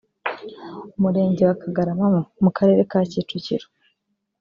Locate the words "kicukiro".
3.11-3.67